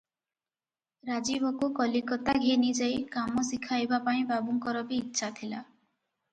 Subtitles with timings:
[1.09, 5.73] ରାଜୀବକୁ କଲିକତା ଘେନିଯାଇ କାମ ଶିଖାଇବାପାଇଁ ବାବୁଙ୍କର ବି ଇଚ୍ଛା ଥିଲା |